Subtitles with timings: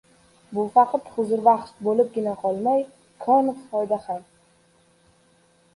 [0.59, 2.83] bu faqat huzurbaxsh bo‘libgina qolmay
[3.27, 4.27] koni foyda ham.